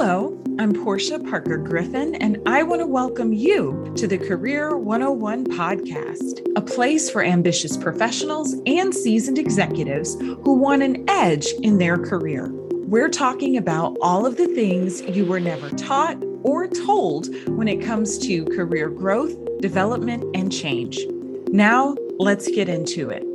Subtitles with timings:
[0.00, 5.46] Hello, I'm Porschia Parker Griffin, and I want to welcome you to the Career 101
[5.46, 11.98] podcast, a place for ambitious professionals and seasoned executives who want an edge in their
[11.98, 12.48] career.
[12.86, 17.84] We're talking about all of the things you were never taught or told when it
[17.84, 21.00] comes to career growth, development, and change.
[21.48, 23.27] Now, let's get into it.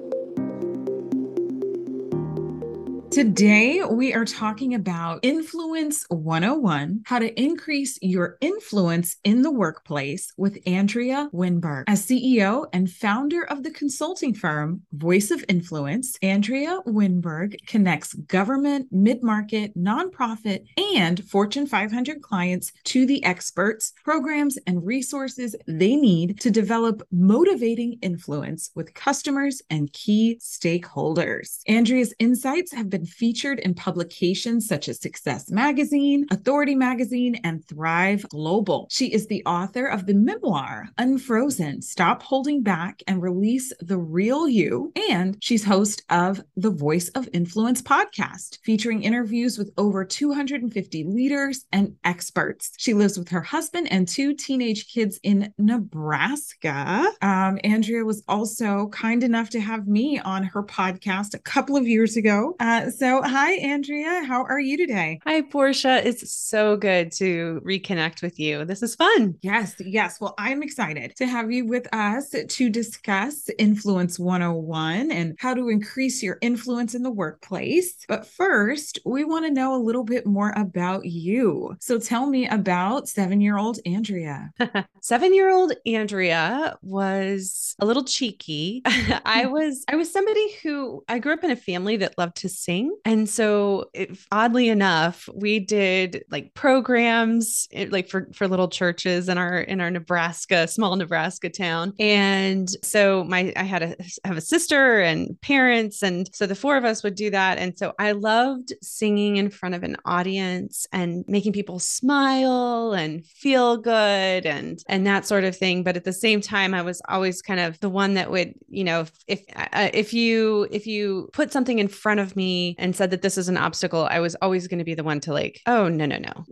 [3.14, 10.33] Today, we are talking about Influence 101 how to increase your influence in the workplace
[10.36, 11.84] with Andrea Wenburg.
[11.86, 18.87] As CEO and founder of the consulting firm Voice of Influence, Andrea Wenburg connects government,
[18.89, 26.39] mid market, nonprofit, and Fortune 500 clients to the experts, programs, and resources they need
[26.39, 31.59] to develop motivating influence with customers and key stakeholders.
[31.68, 38.26] Andrea's insights have been featured in publications such as Success Magazine, Authority Magazine, and Thrive
[38.30, 38.88] Global.
[38.92, 44.48] She is the author of the memoir Unfrozen Stop Holding Back and Release the Real
[44.48, 44.92] You.
[45.10, 51.66] And she's host of the Voice of Influence podcast, featuring interviews with over 250 leaders
[51.72, 52.72] and experts.
[52.78, 57.06] She lives with her husband and two teenage kids in Nebraska.
[57.22, 61.88] Um, Andrea was also kind enough to have me on her podcast a couple of
[61.88, 62.56] years ago.
[62.60, 64.23] Uh, so, hi, Andrea.
[64.25, 65.19] How are you today?
[65.25, 66.03] Hi, Porschia.
[66.05, 68.66] It's so good to reconnect with you.
[68.66, 69.36] This is fun.
[69.41, 70.19] Yes, yes.
[70.19, 75.69] Well, I'm excited to have you with us to discuss Influence 101 and how to
[75.69, 77.95] increase your influence in the workplace.
[78.08, 81.75] But first, we want to know a little bit more about you.
[81.80, 84.52] So, tell me about seven year old Andrea.
[85.02, 88.81] seven year old Andrea was a little cheeky.
[88.86, 92.49] I was I was somebody who I grew up in a family that loved to
[92.49, 98.67] sing and so, it, oddly enough, we did like programs it, like for for little
[98.67, 101.94] churches in our in our Nebraska small Nebraska town.
[102.00, 103.95] And so my I had a
[104.26, 107.58] have a sister and parents, and so the four of us would do that.
[107.58, 113.26] And so I loved singing in front of an audience and making people smile and
[113.26, 115.83] feel good and and that sort of thing.
[115.83, 118.83] But at the same time, I was always kind of the one that would you
[118.83, 122.95] know if if, uh, if you if you put something in front of me and
[122.95, 125.34] said that this is an obstacle, I was always going to be the one to
[125.34, 126.45] like, oh no, no, no.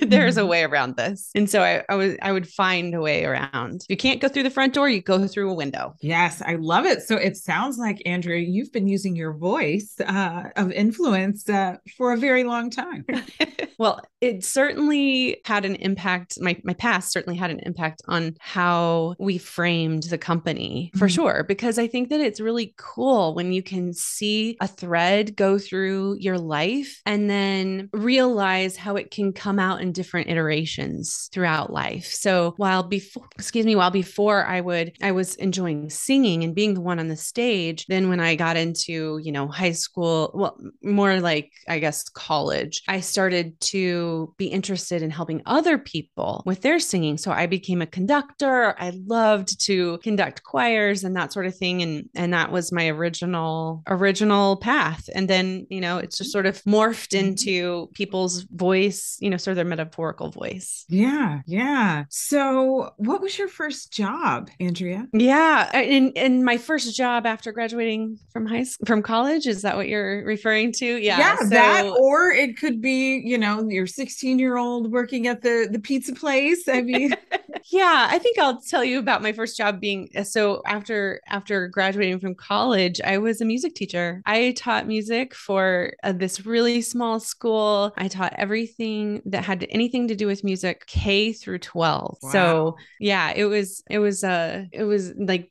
[0.00, 0.48] There's a mm-hmm.
[0.48, 1.30] way around this.
[1.34, 3.82] And so I, I was I would find a way around.
[3.82, 5.94] If you can't go through the front door, you go through a window.
[6.00, 7.02] Yes, I love it.
[7.02, 12.12] So it sounds like Andrea, you've been using your voice uh, of influence uh, for
[12.12, 13.04] a very long time.
[13.78, 16.40] well, it certainly had an impact.
[16.40, 21.14] My my past certainly had an impact on how we framed the company for mm-hmm.
[21.14, 21.44] sure.
[21.46, 26.16] Because I think that it's really cool when you can see a thread go through
[26.18, 32.06] your life and then realize how it can come out in different iterations throughout life.
[32.06, 36.74] So while before, excuse me, while before I would, I was enjoying singing and being
[36.74, 37.86] the one on the stage.
[37.88, 42.82] Then when I got into, you know, high school, well, more like, I guess, college,
[42.88, 47.18] I started to be interested in helping other people with their singing.
[47.18, 48.74] So I became a conductor.
[48.78, 51.82] I loved to conduct choirs and that sort of thing.
[51.82, 55.08] And, and that was my original, original path.
[55.14, 57.28] And then you know it's just sort of morphed mm-hmm.
[57.28, 60.84] into people's voice you know sort of their metaphorical voice.
[60.88, 62.04] Yeah yeah.
[62.10, 65.06] So what was your first job andrea?
[65.12, 69.76] Yeah and in my first job after graduating from high school from college is that
[69.76, 70.86] what you're referring to?
[70.86, 75.26] Yeah yeah so, that or it could be you know your 16 year old working
[75.26, 76.68] at the the pizza place.
[76.68, 77.14] I mean
[77.70, 82.18] yeah i think i'll tell you about my first job being so after after graduating
[82.18, 84.22] from college i was a music teacher.
[84.26, 87.92] I taught music for uh, this really small school.
[87.96, 92.18] I taught everything that had anything to do with music K through 12.
[92.22, 92.30] Wow.
[92.30, 95.50] So, yeah, it was it was uh it was like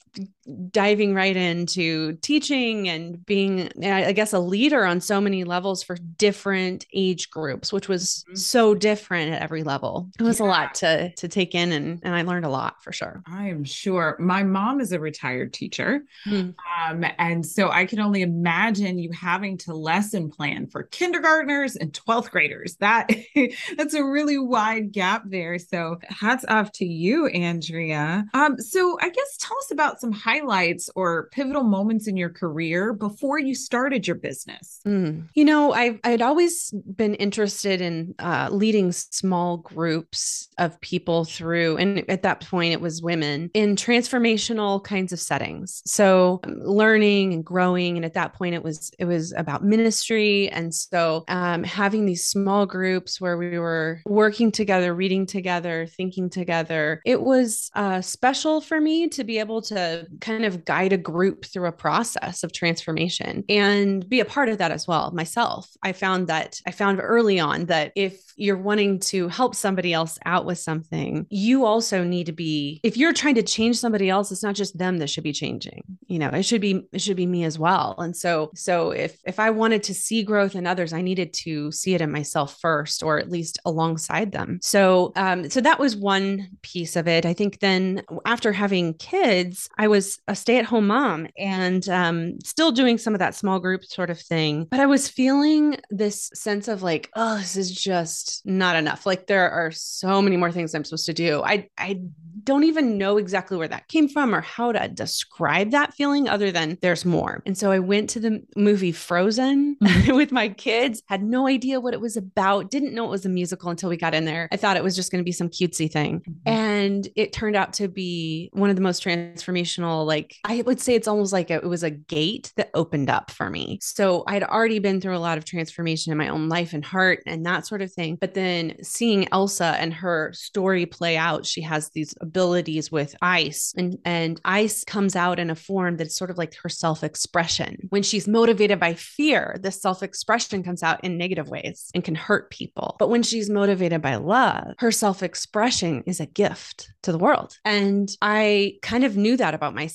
[0.72, 5.98] diving right into teaching and being i guess a leader on so many levels for
[6.18, 8.36] different age groups which was mm-hmm.
[8.36, 10.46] so different at every level it was yeah.
[10.46, 13.48] a lot to to take in and and i learned a lot for sure i
[13.48, 16.54] am sure my mom is a retired teacher mm.
[16.88, 21.92] um, and so i can only imagine you having to lesson plan for kindergartners and
[21.92, 23.10] 12th graders that
[23.78, 29.10] that's a really wide gap there so hats off to you andrea um, so i
[29.10, 33.56] guess tell us about some high highlights or pivotal moments in your career before you
[33.56, 34.80] started your business?
[34.86, 35.28] Mm.
[35.34, 41.78] You know, I I'd always been interested in uh, leading small groups of people through,
[41.78, 45.82] and at that point it was women in transformational kinds of settings.
[45.86, 50.50] So um, learning and growing, and at that point it was it was about ministry,
[50.50, 56.30] and so um, having these small groups where we were working together, reading together, thinking
[56.30, 57.02] together.
[57.06, 61.46] It was uh, special for me to be able to kind of guide a group
[61.46, 65.70] through a process of transformation and be a part of that as well myself.
[65.82, 70.20] I found that I found early on that if you're wanting to help somebody else
[70.26, 74.32] out with something, you also need to be, if you're trying to change somebody else,
[74.32, 75.82] it's not just them that should be changing.
[76.08, 77.96] You know, it should be, it should be me as well.
[77.98, 81.72] And so, so if, if I wanted to see growth in others, I needed to
[81.72, 84.60] see it in myself first, or at least alongside them.
[84.62, 87.26] So, um, so that was one piece of it.
[87.26, 92.40] I think then after having kids, I was a stay at home mom and um,
[92.44, 94.68] still doing some of that small group sort of thing.
[94.70, 99.06] But I was feeling this sense of like, oh, this is just not enough.
[99.06, 101.42] Like there are so many more things I'm supposed to do.
[101.44, 102.02] I, I
[102.44, 106.52] don't even know exactly where that came from or how to describe that feeling other
[106.52, 107.42] than there's more.
[107.46, 110.16] And so I went to the movie Frozen mm-hmm.
[110.16, 113.30] with my kids, had no idea what it was about, didn't know it was a
[113.30, 114.48] musical until we got in there.
[114.52, 116.22] I thought it was just going to be some cutesy thing.
[116.22, 116.32] Mm-hmm.
[116.46, 120.96] And it turned out to be one of the most transformational, like I would say
[120.96, 123.80] it's almost like a, it was a gate that opened up for me.
[123.82, 127.22] So I'd already been through a lot of transformation in my own life and heart
[127.26, 128.18] and that sort of thing.
[128.20, 133.74] But then seeing Elsa and her story play out, she has these abilities with ice
[133.78, 138.04] and and ice comes out in a form that's sort of like her self-expression when
[138.04, 142.96] she's motivated by fear the self-expression comes out in negative ways and can hurt people
[143.00, 148.16] but when she's motivated by love her self-expression is a gift to the world and
[148.22, 149.87] i kind of knew that about myself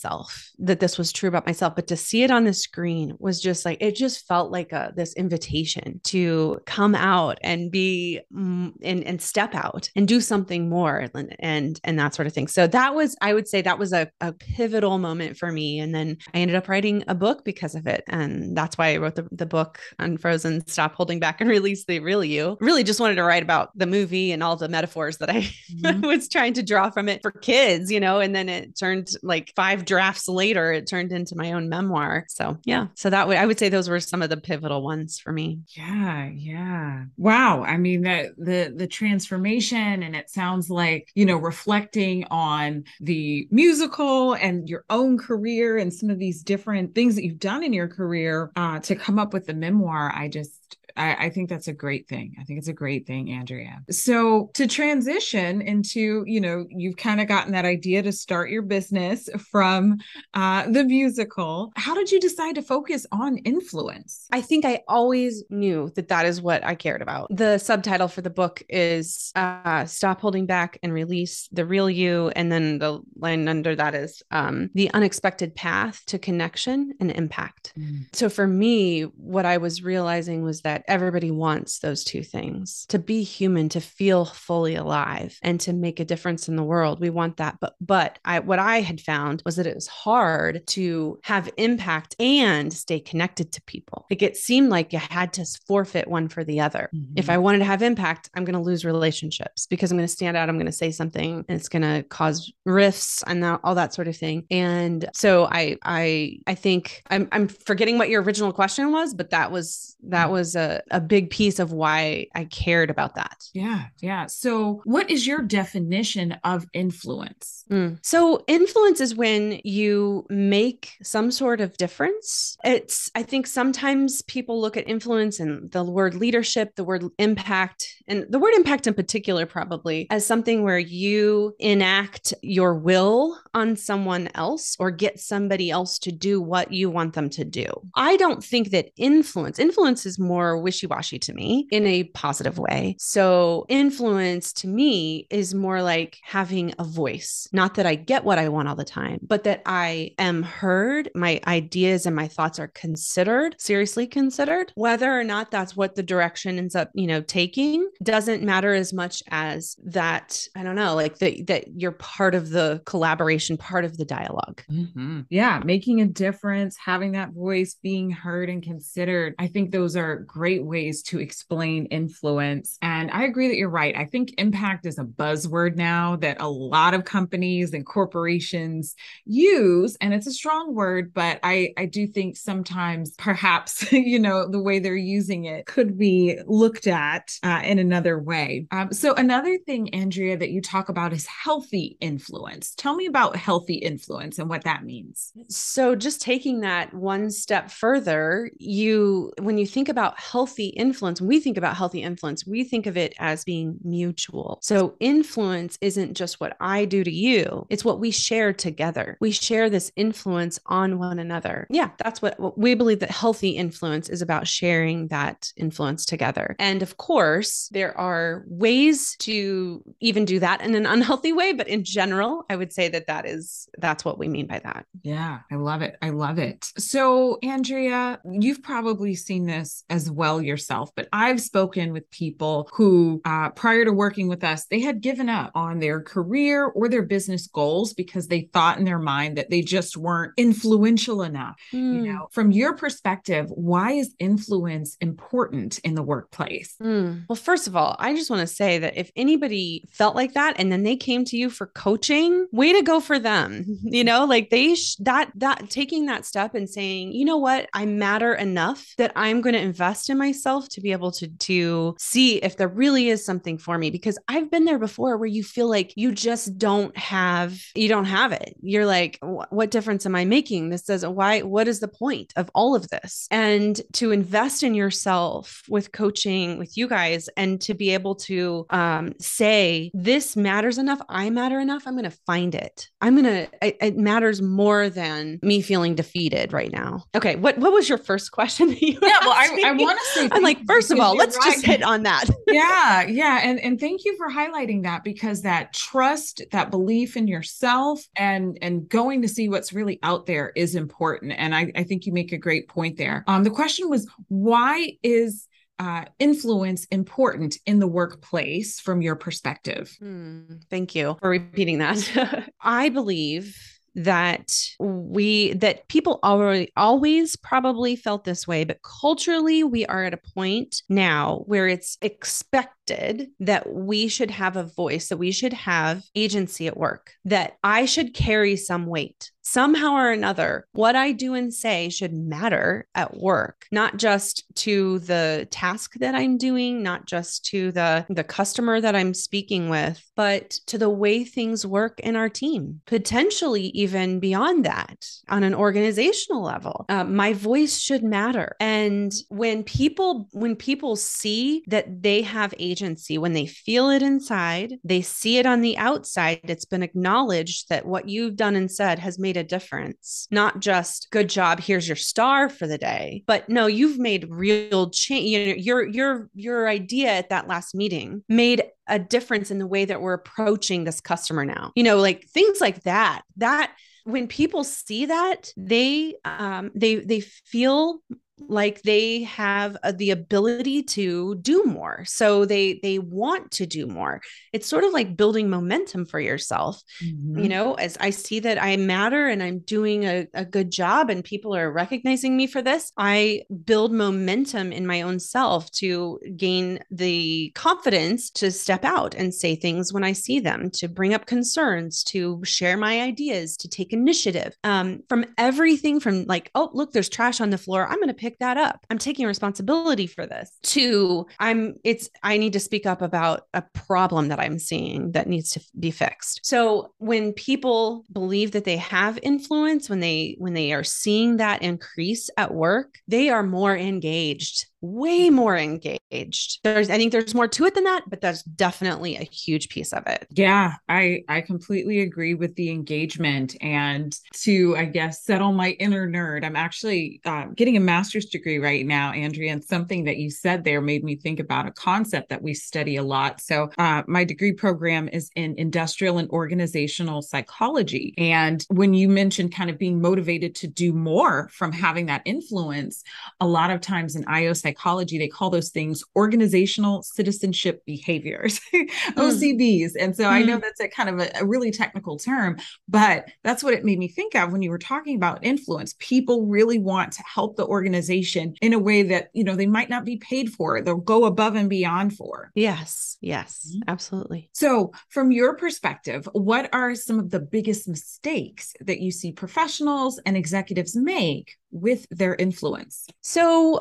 [0.59, 3.65] that this was true about myself but to see it on the screen was just
[3.65, 9.05] like it just felt like a this invitation to come out and be mm, and,
[9.05, 12.49] and step out and do something more and and, and that sort of of thing.
[12.49, 15.79] So that was, I would say that was a, a pivotal moment for me.
[15.79, 18.03] And then I ended up writing a book because of it.
[18.09, 22.01] And that's why I wrote the, the book Unfrozen, Stop Holding Back and Release the
[22.01, 22.57] Real You.
[22.61, 26.01] Really just wanted to write about the movie and all the metaphors that I mm-hmm.
[26.07, 29.53] was trying to draw from it for kids, you know, and then it turned like
[29.55, 32.25] five drafts later, it turned into my own memoir.
[32.29, 32.89] So yeah.
[32.95, 35.61] So that way I would say those were some of the pivotal ones for me.
[35.77, 36.31] Yeah.
[36.35, 37.05] Yeah.
[37.17, 37.63] Wow.
[37.63, 43.49] I mean, that the the transformation and it sounds like, you know, reflecting on the
[43.51, 47.73] musical and your own career and some of these different things that you've done in
[47.73, 50.13] your career uh, to come up with the memoir.
[50.15, 50.53] I just
[50.97, 52.35] I, I, think that's a great thing.
[52.41, 53.83] I think it's a great thing, Andrea.
[53.91, 58.63] So to transition into, you know, you've kind of gotten that idea to start your
[58.63, 59.99] business from
[60.35, 61.73] uh, the musical.
[61.77, 64.27] How did you decide to focus on influence?
[64.33, 67.29] I think I always knew that that is what I cared about.
[67.31, 72.31] The subtitle for the book is uh, "Stop Holding Back and Release the Real You,"
[72.37, 77.73] and then the line under that is um, "The Unexpected Path to Connection and Impact."
[77.79, 78.07] Mm.
[78.13, 82.99] So for me, what I was realizing was that everybody wants those two things to
[82.99, 87.01] be human, to feel fully alive, and to make a difference in the world.
[87.01, 87.59] We want that.
[87.61, 92.17] But, but I, what I had found was that it was hard to have impact
[92.19, 94.07] and stay connected to people.
[94.11, 96.89] Like it seemed like you had to forfeit one for the other.
[96.95, 97.15] Mm-hmm.
[97.17, 100.13] If I wanted to have impact, I'm going to lose relationships because I'm going to
[100.13, 100.49] stand out.
[100.49, 103.95] I'm going to say something and it's going to cause rifts and that, all that
[103.95, 104.47] sort of thing.
[104.51, 109.31] And so I, I, I think I'm, I'm forgetting what your original question was, but
[109.31, 110.33] that was, that mm.
[110.33, 113.37] was a, a, big piece of why I cared about that.
[113.53, 113.87] Yeah.
[114.01, 114.27] Yeah.
[114.27, 117.65] So, what is your definition of influence?
[117.71, 117.99] Mm.
[118.03, 122.57] So, influence is when you make some sort of difference.
[122.65, 127.87] It's, I think sometimes people look at influence and the word leadership, the word impact,
[128.07, 133.77] and the word impact in particular, probably as something where you enact your will on
[133.77, 137.67] someone else or get somebody else to do what you want them to do.
[137.95, 142.59] I don't think that influence, influence is more wishy washy to me in a positive
[142.59, 142.97] way.
[142.99, 147.49] So, influence to me is more like having a voice.
[147.53, 151.11] Not that I get what I want all the time, but that I am heard,
[151.15, 154.73] my ideas and my thoughts are considered, seriously considered.
[154.75, 158.93] Whether or not that's what the direction ends up, you know, taking doesn't matter as
[158.93, 163.85] much as that, I don't know, like that that you're part of the collaboration, part
[163.85, 165.21] of the dialog mm-hmm.
[165.31, 169.35] Yeah, making a difference, having that voice, being heard and considered.
[169.39, 172.77] I think those are great great ways to explain influence.
[172.83, 173.97] And I agree that you're right.
[173.97, 178.95] I think impact is a buzzword now that a lot of companies and corporations
[179.25, 179.97] use.
[180.03, 184.61] And it's a strong word, but I, I do think sometimes perhaps, you know, the
[184.61, 188.67] way they're using it could be looked at uh, in another way.
[188.71, 192.75] Um, so, another thing, Andrea, that you talk about is healthy influence.
[192.75, 195.33] Tell me about healthy influence and what that means.
[195.49, 201.29] So, just taking that one step further, you, when you think about healthy influence, when
[201.29, 204.59] we think about healthy influence, we think of it as being mutual.
[204.63, 209.17] So, influence isn't just what I do to you, it's what we share together.
[209.21, 211.67] We share this influence on one another.
[211.71, 216.57] Yeah, that's what, what we believe that healthy influence is about sharing that influence together.
[216.59, 221.69] And of course, there are ways to even do that in an unhealthy way, but
[221.69, 224.87] in general, I would say that that is that's what we mean by that.
[225.03, 225.97] Yeah, I love it.
[226.03, 226.67] I love it.
[226.79, 233.21] So, Andrea, you've probably seen this as well yourself, but I've spoken with people who,
[233.25, 237.03] uh, prior to working with us, they had given up on their career or their
[237.03, 241.57] business goals because they thought in their mind that they just weren't influential enough.
[241.73, 241.95] Mm.
[241.95, 242.05] You hmm.
[242.05, 246.75] know, from your perspective, why is influence important in the workplace?
[246.81, 247.25] Mm.
[247.29, 250.57] Well, first of all, I just want to say that if anybody felt like that
[250.59, 253.79] and then they came to you for coaching, way to go for them.
[253.93, 257.69] You know, like they sh- that that taking that step and saying, you know what,
[257.75, 261.97] I matter enough that I'm going to invest in myself to be able to to
[261.99, 265.43] see if there really is something for me because I've been there before where you
[265.43, 268.55] feel like you just don't have you don't have it.
[268.63, 270.69] You're like, what difference am I making?
[270.69, 273.27] This doesn't why what is the point of all of this?
[273.31, 278.67] And to invest in yourself with coaching with you guys and to be able to
[278.71, 282.89] um, say this matters enough, I matter enough, I'm going to find it.
[283.01, 287.05] I'm going to it, matters more than me feeling defeated right now.
[287.15, 288.69] Okay, what what was your first question?
[288.69, 291.37] That you yeah, well, I, I want to say I'm like, first of all, let's
[291.37, 291.53] right.
[291.53, 292.25] just hit on that.
[292.49, 297.27] yeah, yeah, and and thank you for highlighting that because that trust, that belief in
[297.27, 301.33] yourself, and and going to see what's really out there is important.
[301.37, 303.25] And I I think you make a great point there.
[303.27, 305.47] Um, the question was why is
[305.79, 309.95] uh, influence important in the workplace from your perspective?
[309.99, 312.49] Hmm, thank you for repeating that.
[312.61, 313.57] I believe
[313.95, 320.15] that we that people already always probably felt this way but culturally we are at
[320.15, 325.53] a point now where it's expected that we should have a voice that we should
[325.53, 331.13] have agency at work that i should carry some weight somehow or another, what I
[331.13, 336.83] do and say should matter at work, not just to the task that I'm doing,
[336.83, 341.67] not just to the, the customer that I'm speaking with, but to the way things
[341.67, 346.87] work in our team, potentially even beyond that on an organizational level.
[346.89, 348.57] Uh, my voice should matter.
[348.61, 352.72] And when people, when people see that they have agency,
[353.19, 357.87] when they feel it inside, they see it on the outside, it's been acknowledged that
[357.87, 360.27] what you've done and said has made a difference.
[360.31, 364.91] Not just good job, here's your star for the day, but no, you've made real
[364.91, 365.27] change.
[365.27, 369.67] You know, your your your idea at that last meeting made a difference in the
[369.67, 371.73] way that we're approaching this customer now.
[371.75, 373.23] You know, like things like that.
[373.37, 373.73] That
[374.05, 378.01] when people see that, they um they they feel
[378.49, 382.05] like they have uh, the ability to do more.
[382.05, 384.21] So they they want to do more.
[384.53, 387.39] It's sort of like building momentum for yourself mm-hmm.
[387.39, 391.11] you know as i see that i matter and i'm doing a, a good job
[391.11, 396.19] and people are recognizing me for this i build momentum in my own self to
[396.37, 401.15] gain the confidence to step out and say things when i see them to bring
[401.15, 404.57] up concerns to share my ideas to take initiative.
[404.65, 407.87] Um, from everything from like oh look there's trash on the floor.
[407.87, 408.85] I'm going to pick pick that up.
[408.91, 410.51] I'm taking responsibility for this.
[410.63, 415.29] Two, I'm it's I need to speak up about a problem that I'm seeing that
[415.29, 416.41] needs to be fixed.
[416.43, 421.63] So when people believe that they have influence, when they when they are seeing that
[421.63, 426.59] increase at work, they are more engaged way more engaged.
[426.65, 429.93] There's I think there's more to it than that, but that's definitely a huge piece
[429.93, 430.27] of it.
[430.31, 436.09] Yeah, I I completely agree with the engagement and to I guess settle my inner
[436.09, 436.45] nerd.
[436.45, 440.65] I'm actually uh, getting a master's degree right now, Andrea, and something that you said
[440.65, 443.41] there made me think about a concept that we study a lot.
[443.41, 449.55] So uh, my degree program is in industrial and organizational psychology, and when you mentioned
[449.55, 453.05] kind of being motivated to do more from having that influence,
[453.39, 458.61] a lot of times in IO psychology psychology, they call those things organizational citizenship behaviors,
[458.73, 459.93] OCBs.
[459.93, 459.97] Mm.
[460.01, 460.29] And so mm.
[460.31, 460.63] I know mm.
[460.63, 464.09] that's a kind of a, a really technical term, but that's what it made me
[464.09, 465.95] think of when you were talking about influence.
[465.99, 469.91] People really want to help the organization in a way that, you know, they might
[469.91, 470.81] not be paid for.
[470.81, 472.51] They'll go above and beyond for.
[472.55, 473.17] Yes.
[473.21, 473.69] Yes.
[473.69, 473.83] Mm-hmm.
[473.89, 474.51] Absolutely.
[474.53, 480.21] So, from your perspective, what are some of the biggest mistakes that you see professionals
[480.27, 483.07] and executives make with their influence?
[483.23, 483.81] So,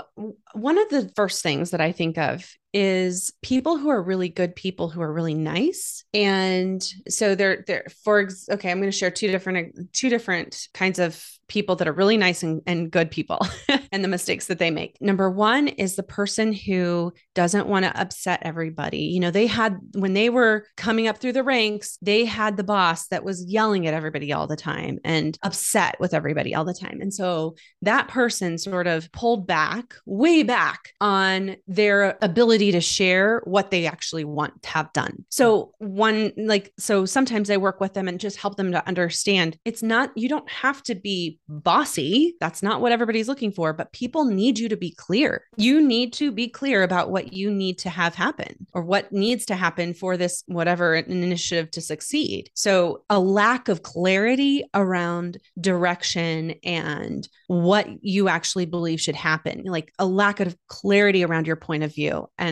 [0.54, 4.56] one of the first things that I think of is people who are really good
[4.56, 6.04] people who are really nice.
[6.14, 11.00] And so they're they're for okay i'm going to share two different two different kinds
[11.00, 13.46] of people that are really nice and, and good people
[13.92, 14.96] and the mistakes that they make.
[15.02, 19.00] Number one is the person who doesn't want to upset everybody.
[19.00, 22.64] You know they had when they were coming up through the ranks they had the
[22.64, 26.74] boss that was yelling at everybody all the time and upset with everybody all the
[26.74, 27.00] time.
[27.02, 32.82] And so that person sort of pulled back way back on their ability ability to
[32.82, 35.26] share what they actually want to have done.
[35.30, 39.58] So, one, like, so sometimes I work with them and just help them to understand
[39.66, 42.36] it's not, you don't have to be bossy.
[42.40, 45.44] That's not what everybody's looking for, but people need you to be clear.
[45.58, 49.46] You need to be clear about what you need to have happen or what needs
[49.46, 52.50] to happen for this, whatever initiative to succeed.
[52.54, 59.92] So, a lack of clarity around direction and what you actually believe should happen, like
[60.00, 62.51] a lack of clarity around your point of view and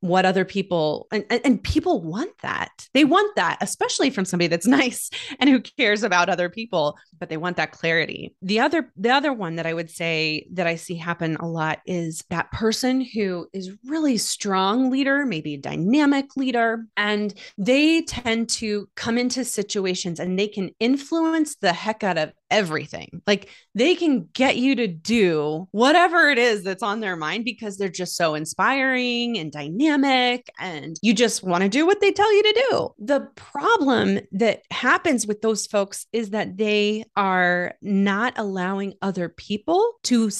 [0.00, 2.88] what other people and, and people want that.
[2.94, 7.28] They want that especially from somebody that's nice and who cares about other people but
[7.28, 8.34] they want that clarity.
[8.42, 11.80] The other the other one that i would say that i see happen a lot
[11.86, 18.48] is that person who is really strong leader maybe a dynamic leader and they tend
[18.48, 23.22] to come into situations and they can influence the heck out of everything.
[23.26, 27.76] Like they can get you to do whatever it is that's on their mind because
[27.76, 32.32] they're just so inspiring and dynamic and you just want to do what they tell
[32.34, 32.88] you to do.
[32.98, 39.92] The problem that happens with those folks is that they are not allowing other people
[40.04, 40.30] to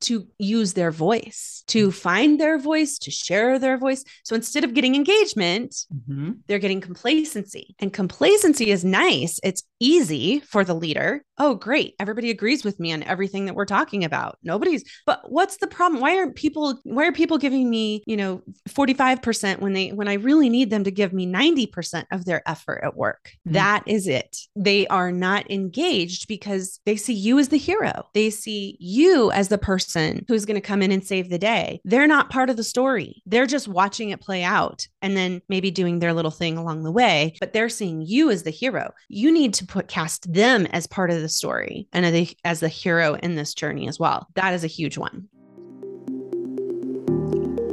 [0.00, 1.92] to use their voice, to mm.
[1.92, 4.04] find their voice, to share their voice.
[4.24, 6.32] So instead of getting engagement, mm-hmm.
[6.46, 7.74] they're getting complacency.
[7.78, 9.38] And complacency is nice.
[9.44, 11.24] It's easy for the leader.
[11.38, 11.94] Oh, great.
[11.98, 14.38] Everybody agrees with me on everything that we're talking about.
[14.42, 16.00] Nobody's, but what's the problem?
[16.00, 20.14] Why aren't people, why are people giving me, you know, 45% when they, when I
[20.14, 23.32] really need them to give me 90% of their effort at work?
[23.46, 23.54] Mm-hmm.
[23.54, 24.36] That is it.
[24.54, 28.06] They are not engaged because they see you as the hero.
[28.14, 31.38] They see you as the person person who's going to come in and save the
[31.38, 31.80] day.
[31.84, 33.22] They're not part of the story.
[33.26, 36.92] They're just watching it play out and then maybe doing their little thing along the
[36.92, 38.92] way, but they're seeing you as the hero.
[39.08, 43.14] You need to put cast them as part of the story and as the hero
[43.16, 44.28] in this journey as well.
[44.34, 45.28] That is a huge one.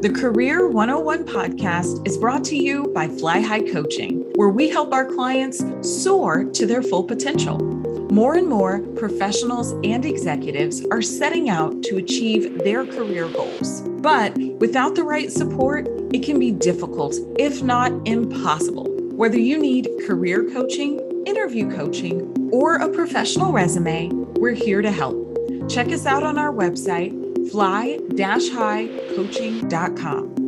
[0.01, 4.93] The Career 101 podcast is brought to you by Fly High Coaching, where we help
[4.93, 7.57] our clients soar to their full potential.
[8.11, 13.81] More and more professionals and executives are setting out to achieve their career goals.
[13.81, 18.85] But without the right support, it can be difficult, if not impossible.
[19.11, 25.17] Whether you need career coaching, interview coaching, or a professional resume, we're here to help.
[25.69, 27.11] Check us out on our website,
[27.51, 30.46] fly-highcoaching.com.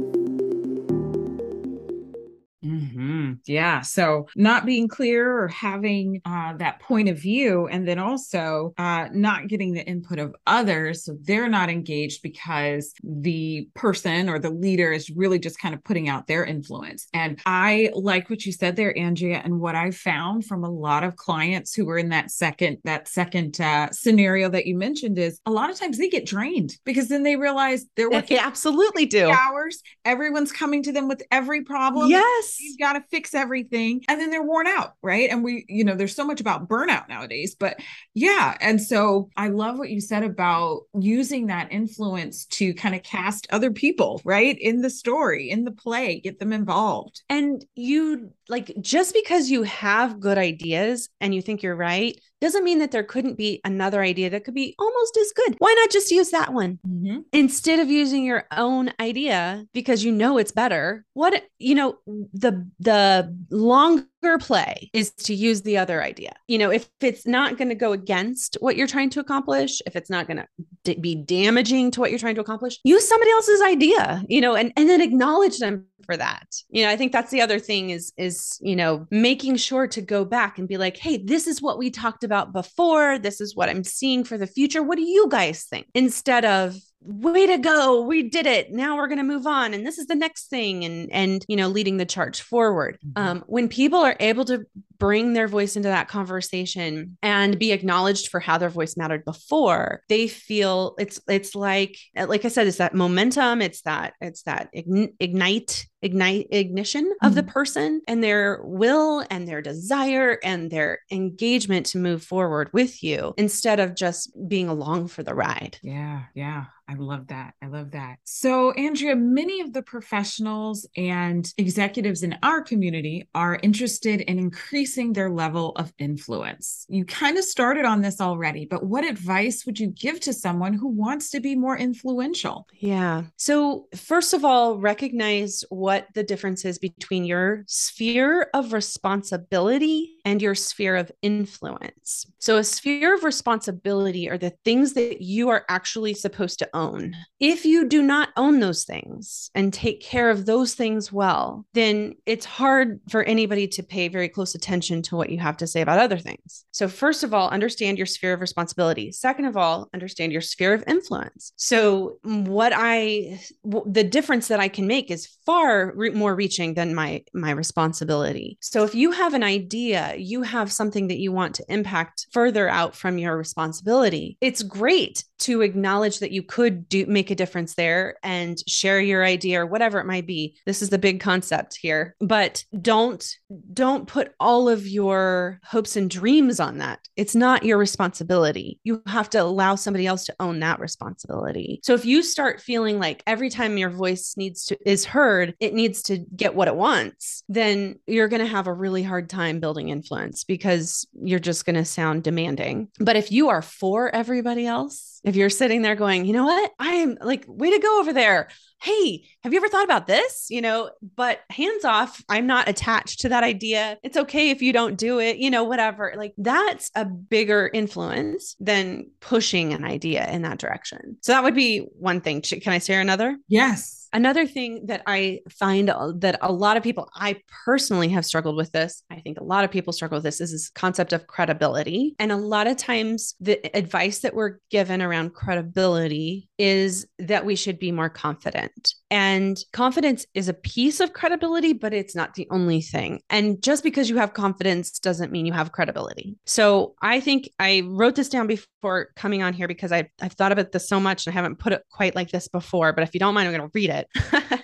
[3.49, 3.81] Yeah.
[3.81, 9.07] So not being clear or having uh, that point of view, and then also uh,
[9.11, 11.03] not getting the input of others.
[11.03, 15.83] So they're not engaged because the person or the leader is really just kind of
[15.83, 17.07] putting out their influence.
[17.11, 19.41] And I like what you said there, Andrea.
[19.43, 23.07] And what I found from a lot of clients who were in that second, that
[23.07, 27.07] second uh, scenario that you mentioned is a lot of times they get drained because
[27.07, 29.81] then they realize they're working they absolutely do hours.
[30.05, 32.11] Everyone's coming to them with every problem.
[32.11, 32.59] Yes.
[32.59, 35.95] You've got to fix everything and then they're worn out right and we you know
[35.95, 37.79] there's so much about burnout nowadays but
[38.13, 43.01] yeah and so i love what you said about using that influence to kind of
[43.01, 48.29] cast other people right in the story in the play get them involved and you
[48.49, 52.91] like just because you have good ideas and you think you're right doesn't mean that
[52.91, 55.55] there couldn't be another idea that could be almost as good.
[55.59, 57.19] Why not just use that one mm-hmm.
[57.33, 61.05] instead of using your own idea because you know it's better?
[61.13, 61.97] What you know
[62.33, 66.33] the the longer play is to use the other idea.
[66.47, 69.95] You know, if it's not going to go against what you're trying to accomplish, if
[69.95, 70.47] it's not going to
[70.83, 74.23] d- be damaging to what you're trying to accomplish, use somebody else's idea.
[74.27, 76.47] You know, and and then acknowledge them for that.
[76.69, 80.01] You know, I think that's the other thing is is, you know, making sure to
[80.01, 83.19] go back and be like, "Hey, this is what we talked about before.
[83.19, 84.81] This is what I'm seeing for the future.
[84.81, 89.07] What do you guys think?" Instead of way to go we did it now we're
[89.07, 91.95] going to move on and this is the next thing and and you know leading
[91.95, 93.27] the charge forward mm-hmm.
[93.27, 94.65] um, when people are able to
[94.97, 100.01] bring their voice into that conversation and be acknowledged for how their voice mattered before
[100.09, 104.69] they feel it's it's like like i said it's that momentum it's that it's that
[104.73, 107.25] ignite ignite ignition mm-hmm.
[107.25, 107.51] of the mm-hmm.
[107.51, 113.33] person and their will and their desire and their engagement to move forward with you
[113.37, 117.53] instead of just being along for the ride yeah yeah I love that.
[117.61, 118.17] I love that.
[118.23, 125.13] So, Andrea, many of the professionals and executives in our community are interested in increasing
[125.13, 126.87] their level of influence.
[126.89, 130.73] You kind of started on this already, but what advice would you give to someone
[130.73, 132.67] who wants to be more influential?
[132.79, 133.25] Yeah.
[133.37, 140.41] So, first of all, recognize what the difference is between your sphere of responsibility and
[140.41, 142.25] your sphere of influence.
[142.39, 147.15] So, a sphere of responsibility are the things that you are actually supposed to own.
[147.39, 152.15] If you do not own those things and take care of those things well, then
[152.25, 155.81] it's hard for anybody to pay very close attention to what you have to say
[155.81, 156.65] about other things.
[156.71, 159.11] So, first of all, understand your sphere of responsibility.
[159.11, 161.51] Second of all, understand your sphere of influence.
[161.57, 163.39] So, what I,
[163.85, 168.57] the difference that I can make is far re- more reaching than my my responsibility.
[168.61, 172.69] So, if you have an idea, you have something that you want to impact further
[172.69, 174.37] out from your responsibility.
[174.41, 179.23] It's great to acknowledge that you could do make a difference there and share your
[179.25, 180.57] idea or whatever it might be.
[180.65, 183.37] This is the big concept here but don't
[183.73, 186.99] don't put all of your hopes and dreams on that.
[187.15, 188.79] It's not your responsibility.
[188.83, 191.79] You have to allow somebody else to own that responsibility.
[191.83, 195.73] So if you start feeling like every time your voice needs to is heard it
[195.73, 199.59] needs to get what it wants then you're going to have a really hard time
[199.59, 202.87] building influence because you're just going to sound demanding.
[202.99, 206.71] But if you are for everybody else if you're sitting there going, you know what?
[206.79, 208.49] I am like, way to go over there.
[208.81, 210.47] Hey, have you ever thought about this?
[210.49, 213.97] You know, but hands off, I'm not attached to that idea.
[214.03, 216.13] It's okay if you don't do it, you know, whatever.
[216.15, 221.17] Like that's a bigger influence than pushing an idea in that direction.
[221.21, 222.41] So that would be one thing.
[222.41, 223.37] Can I share another?
[223.49, 223.98] Yes.
[224.11, 228.71] Another thing that I find that a lot of people, I personally have struggled with
[228.71, 229.03] this.
[229.11, 232.15] I think a lot of people struggle with this is this concept of credibility.
[232.17, 237.55] And a lot of times the advice that we're given around credibility is that we
[237.55, 238.95] should be more confident.
[239.11, 243.21] And confidence is a piece of credibility, but it's not the only thing.
[243.29, 246.37] And just because you have confidence doesn't mean you have credibility.
[246.45, 250.51] So I think I wrote this down before coming on here because I, I've thought
[250.51, 252.93] about this so much and I haven't put it quite like this before.
[252.93, 254.07] But if you don't mind, I'm going to read it.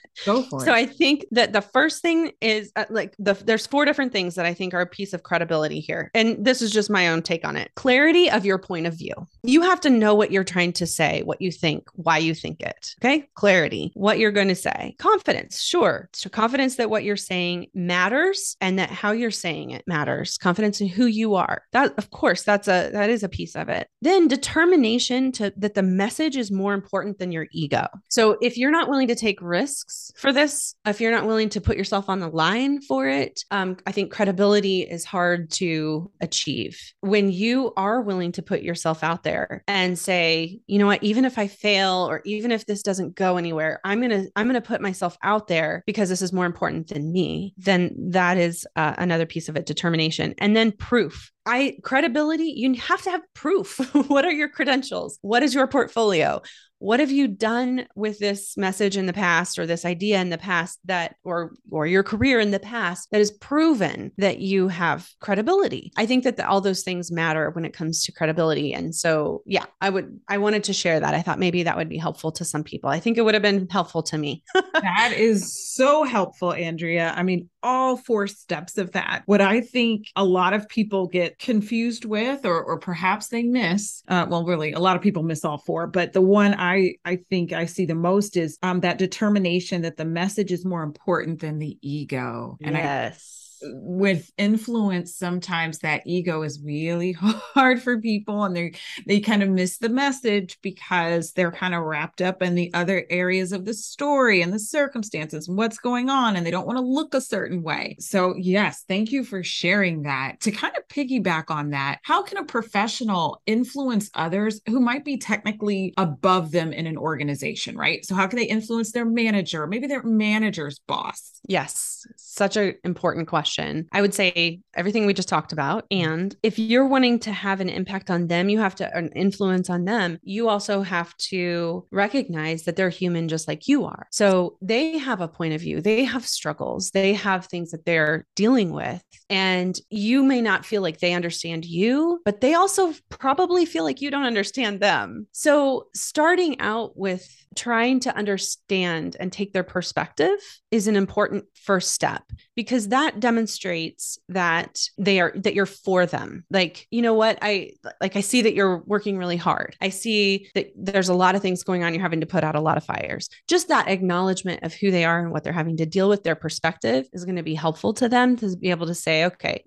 [0.26, 0.66] Go for it.
[0.66, 4.36] So I think that the first thing is uh, like the there's four different things
[4.36, 6.10] that I think are a piece of credibility here.
[6.14, 7.72] And this is just my own take on it.
[7.76, 9.14] Clarity of your point of view.
[9.44, 12.62] You have to know what you're trying to say, what you think, why you think
[12.62, 12.96] it.
[13.02, 13.28] Okay?
[13.36, 13.92] Clarity.
[13.94, 14.96] What you're going to say.
[15.00, 15.62] Confidence.
[15.62, 16.10] Sure.
[16.14, 20.38] So confidence that what you're saying matters and that how you're saying it matters.
[20.38, 21.64] Confidence in who you are.
[21.72, 23.88] That of course that's a that is a piece of it.
[24.02, 27.88] Then determination to that the message is more important than your ego.
[28.10, 30.76] So if you're not willing to take risks for this.
[30.86, 34.12] If you're not willing to put yourself on the line for it, um, I think
[34.12, 36.80] credibility is hard to achieve.
[37.02, 41.26] When you are willing to put yourself out there and say, you know what, even
[41.26, 44.82] if I fail or even if this doesn't go anywhere, I'm gonna I'm gonna put
[44.82, 47.54] myself out there because this is more important than me.
[47.58, 51.32] Then that is uh, another piece of it, determination, and then proof.
[51.46, 53.78] I credibility, you have to have proof.
[54.08, 55.20] what are your credentials?
[55.22, 56.42] What is your portfolio?
[56.80, 60.38] what have you done with this message in the past or this idea in the
[60.38, 65.10] past that or or your career in the past that has proven that you have
[65.20, 68.94] credibility i think that the, all those things matter when it comes to credibility and
[68.94, 71.98] so yeah i would i wanted to share that i thought maybe that would be
[71.98, 75.74] helpful to some people i think it would have been helpful to me that is
[75.74, 80.54] so helpful andrea i mean all four steps of that what i think a lot
[80.54, 84.96] of people get confused with or, or perhaps they miss uh, well really a lot
[84.96, 88.38] of people miss all four but the one I I think I see the most
[88.38, 92.58] is um that determination that the message is more important than the ego.
[92.62, 92.84] And yes.
[92.84, 98.74] I with influence sometimes that ego is really hard for people and they
[99.08, 103.06] they kind of miss the message because they're kind of wrapped up in the other
[103.10, 106.78] areas of the story and the circumstances and what's going on and they don't want
[106.78, 107.96] to look a certain way.
[108.00, 110.42] So yes thank you for sharing that.
[110.42, 115.18] To kind of piggyback on that how can a professional influence others who might be
[115.18, 118.06] technically above them in an organization right?
[118.06, 121.32] So how can they influence their manager maybe their manager's boss?
[121.48, 125.86] Yes such an important question question, I would say everything we just talked about.
[125.92, 129.70] And if you're wanting to have an impact on them, you have to an influence
[129.70, 130.18] on them.
[130.24, 134.08] You also have to recognize that they're human just like you are.
[134.12, 138.26] So they have a point of view, they have struggles, they have things that they're
[138.36, 139.04] dealing with.
[139.30, 144.02] And you may not feel like they understand you, but they also probably feel like
[144.02, 145.28] you don't understand them.
[145.34, 150.38] So starting out with trying to understand and take their perspective
[150.72, 152.24] is an important first step
[152.56, 156.46] because that demonstrates that they are that you're for them.
[156.50, 157.40] Like you know what?
[157.42, 159.76] I like i see that you're working really hard.
[159.82, 161.94] I see that there's a lot of things going on.
[161.94, 163.30] You're having to put out a lot of fires.
[163.48, 166.36] Just that acknowledgement of who they are and what they're having to deal with their
[166.36, 169.64] perspective is going to be helpful to them to be able to say okay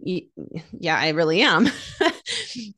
[0.79, 1.69] yeah i really am.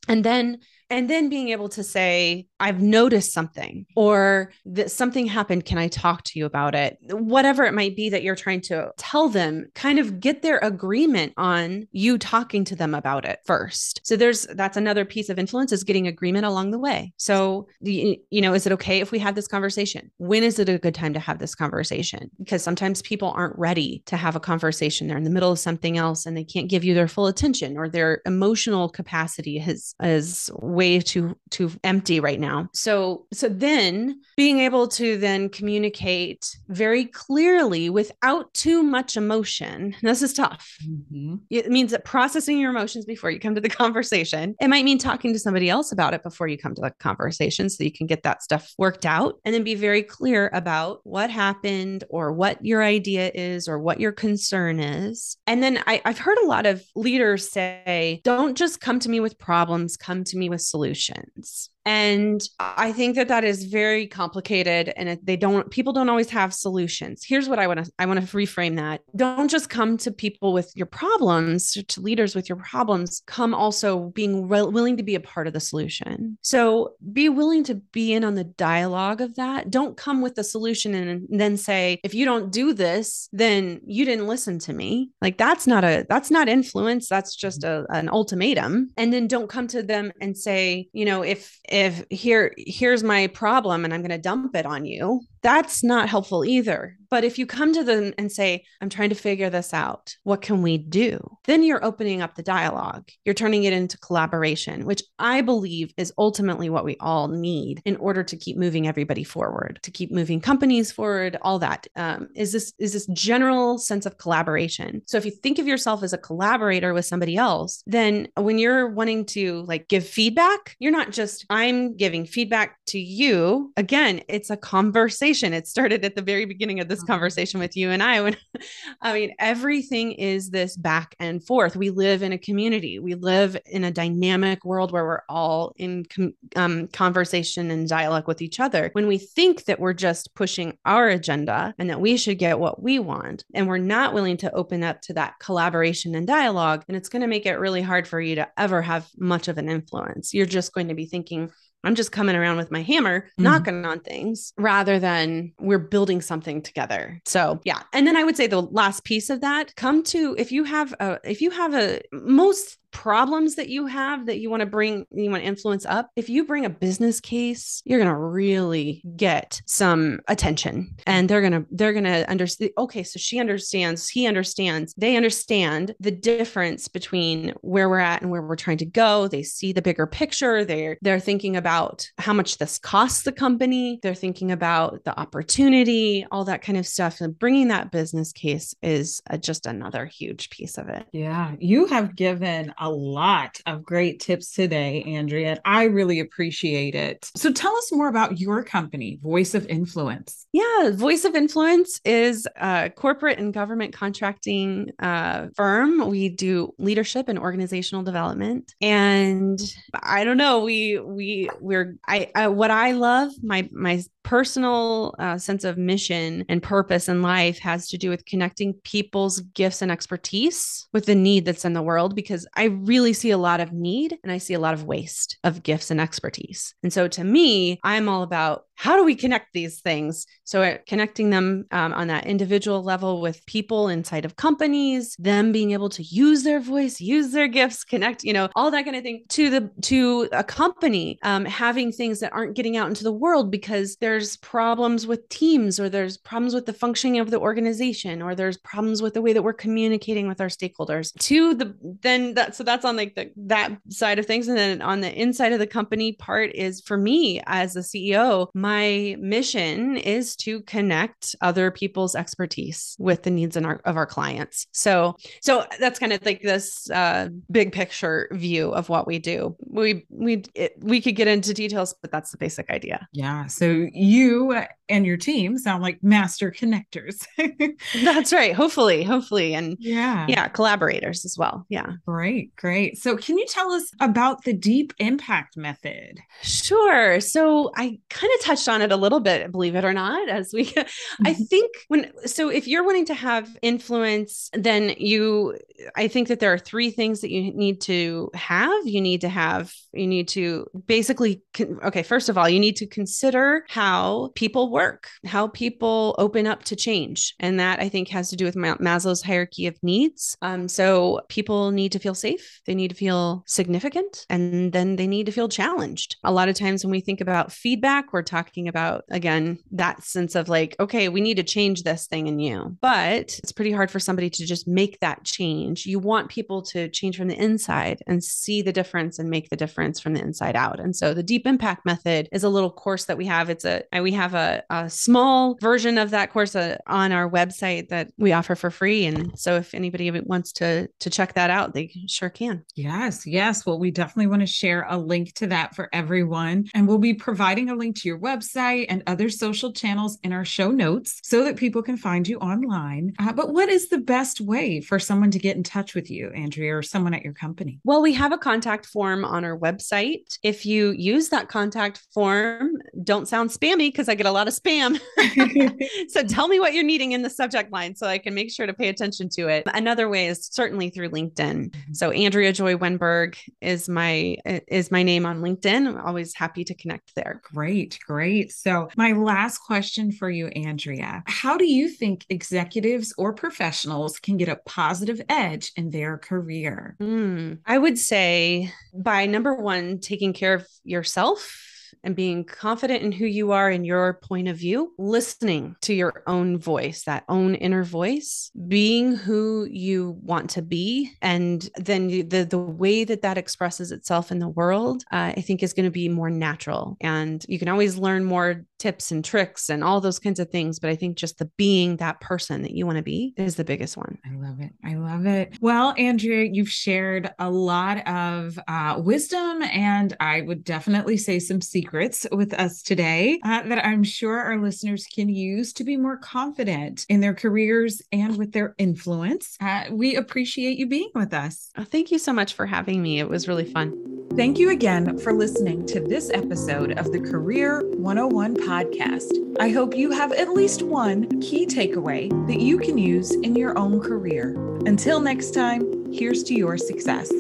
[0.08, 0.58] And then
[0.90, 5.88] and then being able to say i've noticed something or that something happened can i
[5.88, 6.98] talk to you about it?
[7.10, 11.32] Whatever it might be that you're trying to tell them kind of get their agreement
[11.36, 14.00] on you talking to them about it first.
[14.02, 17.12] So there's that's another piece of influence is getting agreement along the way.
[17.16, 20.10] So you, know is it okay if we have this conversation?
[20.16, 22.30] When is it a good time to have this conversation?
[22.38, 25.06] Because sometimes people aren't ready to have a conversation.
[25.06, 27.76] They're in the middle of something else and they can't give you their full attention
[27.76, 30.50] or their emotional capacity has is
[30.80, 32.66] way too too empty right now.
[32.72, 40.22] So so then being able to then communicate very clearly without too much emotion this
[40.22, 40.64] is tough.
[40.88, 41.34] Mm-hmm.
[41.50, 44.96] it means that processing your emotions before you come to the conversation it might mean
[44.96, 48.06] talking to somebody else about it before you come to the conversation so you can
[48.06, 52.64] get that stuff worked out and then be very clear about what happened or what
[52.64, 55.36] your idea is or what your concern is.
[55.46, 59.20] And then I, i've heard a lot of leaders say don't just come to me
[59.20, 64.92] with problems come to me with solutions and I think that that is very complicated
[64.96, 67.24] and they don't people don't always have solutions.
[67.26, 69.00] Here's what I want to I want to reframe that.
[69.16, 74.10] Don't just come to people with your problems, to leaders with your problems, come also
[74.10, 76.36] being re- willing to be a part of the solution.
[76.42, 79.70] So be willing to be in on the dialogue of that.
[79.70, 84.04] Don't come with the solution and then say if you don't do this, then you
[84.04, 85.10] didn't listen to me.
[85.22, 88.90] Like that's not a that's not influence, that's just a, an ultimatum.
[88.98, 93.26] And then don't come to them and say, you know, if if here here's my
[93.28, 96.96] problem and i'm going to dump it on you that's not helpful either.
[97.10, 100.42] But if you come to them and say, I'm trying to figure this out, what
[100.42, 101.18] can we do?
[101.46, 103.08] Then you're opening up the dialogue.
[103.24, 107.96] You're turning it into collaboration, which I believe is ultimately what we all need in
[107.96, 112.52] order to keep moving everybody forward, to keep moving companies forward, all that um, is
[112.52, 115.02] this is this general sense of collaboration.
[115.06, 118.88] So if you think of yourself as a collaborator with somebody else, then when you're
[118.88, 123.72] wanting to like give feedback, you're not just I'm giving feedback to you.
[123.76, 125.54] Again, it's a conversation conversation.
[125.54, 127.12] It started at the very beginning of this mm-hmm.
[127.12, 128.20] conversation with you and I.
[128.20, 128.36] When
[129.02, 131.76] I mean, everything is this back and forth.
[131.76, 132.98] We live in a community.
[132.98, 138.26] We live in a dynamic world where we're all in com- um, conversation and dialogue
[138.26, 138.90] with each other.
[138.92, 142.82] When we think that we're just pushing our agenda and that we should get what
[142.82, 146.96] we want, and we're not willing to open up to that collaboration and dialogue, and
[146.96, 149.68] it's going to make it really hard for you to ever have much of an
[149.68, 150.34] influence.
[150.34, 151.50] You're just going to be thinking,
[151.84, 153.44] I'm just coming around with my hammer, mm-hmm.
[153.44, 157.20] knocking on things rather than we're building something together.
[157.24, 157.82] So, yeah.
[157.92, 160.92] And then I would say the last piece of that come to if you have
[161.00, 165.06] a, if you have a, most problems that you have that you want to bring,
[165.10, 169.02] you want to influence up, if you bring a business case, you're going to really
[169.16, 172.70] get some attention and they're going to, they're going to understand.
[172.78, 173.02] Okay.
[173.02, 178.42] So she understands, he understands, they understand the difference between where we're at and where
[178.42, 179.28] we're trying to go.
[179.28, 180.64] They see the bigger picture.
[180.64, 184.00] They're, they're thinking about how much this costs the company.
[184.02, 187.20] They're thinking about the opportunity, all that kind of stuff.
[187.20, 191.06] And bringing that business case is a, just another huge piece of it.
[191.12, 191.54] Yeah.
[191.58, 195.60] You have given a lot of great tips today, Andrea.
[195.64, 197.30] I really appreciate it.
[197.36, 200.46] So tell us more about your company, Voice of Influence.
[200.52, 206.08] Yeah, Voice of Influence is a corporate and government contracting uh, firm.
[206.08, 208.74] We do leadership and organizational development.
[208.80, 209.60] And
[209.94, 215.36] I don't know, we we we're I, I what I love my my personal uh,
[215.36, 219.90] sense of mission and purpose in life has to do with connecting people's gifts and
[219.90, 223.72] expertise with the need that's in the world because I really see a lot of
[223.72, 226.76] need and I see a lot of waste of gifts and expertise.
[226.84, 230.26] And so to me, I'm all about how do we connect these things?
[230.44, 235.52] So uh, connecting them um, on that individual level with people inside of companies, them
[235.52, 238.96] being able to use their voice, use their gifts, connect, you know, all that kind
[238.96, 243.04] of thing to the to a company um, having things that aren't getting out into
[243.04, 247.38] the world because there's problems with teams or there's problems with the functioning of the
[247.38, 251.12] organization or there's problems with the way that we're communicating with our stakeholders.
[251.18, 254.80] To the then that so that's on like the that side of things, and then
[254.80, 258.69] on the inside of the company part is for me as a CEO, my
[259.18, 264.66] mission is to connect other people's expertise with the needs our, of our clients.
[264.72, 269.56] So so that's kind of like this uh, big picture view of what we do.
[269.60, 273.08] We we it, we could get into details, but that's the basic idea.
[273.12, 273.46] Yeah.
[273.46, 277.24] So you and your team sound like master connectors.
[278.04, 278.54] that's right.
[278.54, 281.64] Hopefully, hopefully, and yeah, yeah, collaborators as well.
[281.68, 281.92] Yeah.
[282.06, 282.98] Great, great.
[282.98, 286.20] So can you tell us about the deep impact method?
[286.42, 287.20] Sure.
[287.20, 290.52] So I kind of touched on it a little bit, believe it or not, as
[290.52, 290.72] we
[291.24, 295.58] I think when so if you're wanting to have influence, then you
[295.96, 298.86] I think that there are three things that you need to have.
[298.86, 302.86] You need to have you need to basically okay, first of all, you need to
[302.86, 307.34] consider how people work, how people open up to change.
[307.40, 310.36] And that I think has to do with Maslow's hierarchy of needs.
[310.42, 315.06] Um, so people need to feel safe, they need to feel significant, and then they
[315.06, 316.16] need to feel challenged.
[316.24, 320.34] A lot of times when we think about feedback, we're talking about, again, that sense
[320.34, 322.76] of like, okay, we need to change this thing in you.
[322.80, 325.86] But it's pretty hard for somebody to just make that change.
[325.86, 329.56] You want people to change from the inside and see the difference and make the
[329.56, 330.80] difference from the inside out.
[330.80, 333.50] And so the deep impact method is a little course that we have.
[333.50, 337.88] It's a, we have a, a small version of that course uh, on our website
[337.88, 339.06] that we offer for free.
[339.06, 342.64] And so if anybody wants to, to check that out, they sure can.
[342.74, 343.64] Yes, yes.
[343.64, 346.66] Well, we definitely want to share a link to that for everyone.
[346.74, 348.39] And we'll be providing a link to your website
[348.88, 353.14] and other social channels in our show notes so that people can find you online.
[353.18, 356.30] Uh, but what is the best way for someone to get in touch with you,
[356.30, 357.80] Andrea, or someone at your company?
[357.84, 360.38] Well, we have a contact form on our website.
[360.42, 362.72] If you use that contact form,
[363.04, 365.00] don't sound spammy because I get a lot of spam.
[366.08, 368.66] so tell me what you're needing in the subject line so I can make sure
[368.66, 369.66] to pay attention to it.
[369.72, 371.70] Another way is certainly through LinkedIn.
[371.70, 371.92] Mm-hmm.
[371.92, 375.86] So Andrea Joy Wenburg is my is my name on LinkedIn.
[375.86, 377.40] I'm always happy to connect there.
[377.52, 378.19] Great, great.
[378.50, 384.36] So my last question for you, Andrea, how do you think executives or professionals can
[384.36, 386.96] get a positive edge in their career?
[387.00, 391.69] Mm, I would say by number one, taking care of yourself
[392.02, 396.22] and being confident in who you are and your point of view, listening to your
[396.26, 401.12] own voice, that own inner voice, being who you want to be.
[401.22, 405.62] And then the, the way that that expresses itself in the world, uh, I think
[405.62, 406.96] is going to be more natural.
[407.00, 410.78] And you can always learn more tips and tricks and all those kinds of things.
[410.78, 413.64] But I think just the being that person that you want to be is the
[413.64, 414.18] biggest one.
[414.24, 414.72] I love it.
[414.82, 415.58] I love it.
[415.60, 421.60] Well, Andrea, you've shared a lot of uh, wisdom and I would definitely say some
[421.90, 426.16] secrets with us today uh, that I'm sure our listeners can use to be more
[426.16, 429.56] confident in their careers and with their influence.
[429.60, 431.72] Uh, we appreciate you being with us.
[431.76, 433.18] Oh, thank you so much for having me.
[433.18, 434.28] It was really fun.
[434.36, 439.56] Thank you again for listening to this episode of the Career 101 podcast.
[439.58, 443.76] I hope you have at least one key takeaway that you can use in your
[443.76, 444.54] own career.
[444.86, 447.32] Until next time, here's to your success.